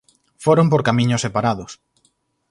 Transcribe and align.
Foron 0.43 0.67
por 0.71 0.81
camiños 0.87 1.23
separados. 1.25 1.71